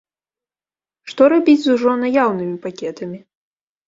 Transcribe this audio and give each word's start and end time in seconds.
Што 1.11 1.27
рабіць 1.33 1.61
з 1.65 1.75
ужо 1.75 1.93
наяўнымі 2.05 2.57
пакетамі? 2.65 3.19